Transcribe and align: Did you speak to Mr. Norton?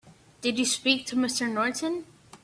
Did 0.41 0.57
you 0.57 0.65
speak 0.65 1.05
to 1.05 1.15
Mr. 1.15 1.47
Norton? 1.47 2.07